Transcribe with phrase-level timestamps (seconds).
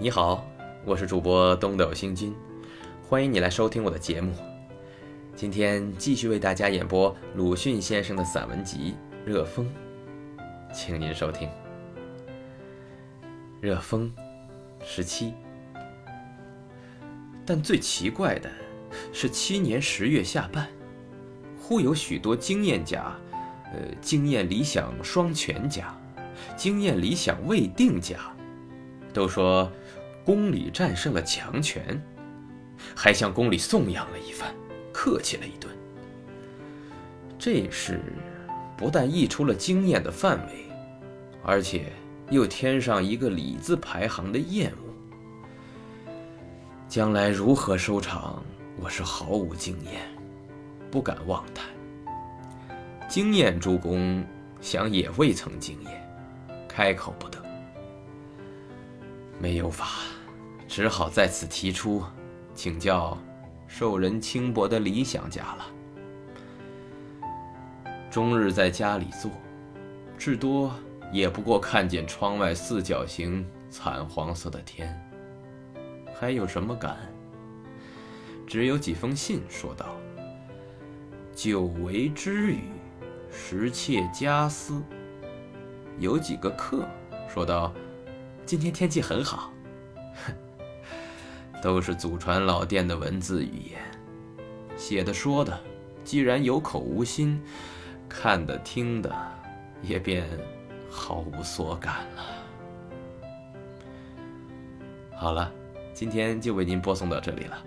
[0.00, 0.46] 你好，
[0.84, 2.32] 我是主播东斗星君，
[3.02, 4.32] 欢迎你来收听我的节目。
[5.34, 8.94] 今天继续为大家演播鲁迅先生的散文集
[9.28, 9.66] 《热风》，
[10.72, 11.48] 请您收听
[13.60, 14.08] 《热风》
[14.86, 15.34] 十七。
[17.44, 18.48] 但最奇怪的
[19.12, 20.68] 是，七年十月下半，
[21.60, 23.12] 忽有许多经验家，
[23.72, 25.92] 呃，经验理想双全家，
[26.56, 28.16] 经验理想未定家，
[29.12, 29.70] 都说。
[30.24, 31.98] 宫里战胜了强权，
[32.94, 34.54] 还向宫里颂扬了一番，
[34.92, 35.74] 客气了一顿。
[37.38, 37.98] 这事
[38.76, 40.66] 不但溢出了经验的范围，
[41.42, 41.86] 而且
[42.28, 44.92] 又添上一个“礼”字排行的厌恶。
[46.86, 48.44] 将来如何收场，
[48.78, 50.02] 我是毫无经验，
[50.90, 51.64] 不敢妄谈。
[53.08, 54.22] 经验诸公
[54.60, 56.06] 想也未曾经验，
[56.68, 57.42] 开口不得，
[59.40, 59.86] 没有法。
[60.66, 62.04] 只好在此提出，
[62.54, 63.16] 请教
[63.66, 65.66] 受人轻薄的理想家了。
[68.10, 69.30] 终日在家里坐，
[70.18, 70.72] 至多
[71.12, 74.94] 也不过看见窗外四角形惨黄色的天，
[76.18, 76.96] 还有什么感？
[78.46, 79.96] 只有几封信说道
[81.34, 82.64] ：“久违之语，
[83.30, 84.82] 实切家思。”
[85.98, 86.86] 有几个客
[87.28, 87.72] 说道
[88.48, 89.52] ：“今天天气很好。
[91.60, 93.78] ”都是祖传老店的文字语言，
[94.74, 95.60] 写的说的，
[96.02, 97.38] 既然有口无心，
[98.08, 99.14] 看的听的，
[99.82, 100.26] 也便
[100.88, 102.24] 毫无所感了。
[105.14, 105.52] 好了，
[105.92, 107.62] 今天就为您播送到这里了。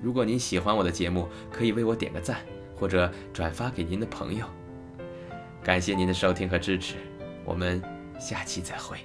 [0.00, 2.38] 如果您喜欢我的节目，可以为我点个赞，
[2.76, 4.46] 或者转发给您的朋友。
[5.60, 6.94] 感谢您的收听和支持，
[7.44, 7.82] 我们
[8.20, 8.98] 下期再会。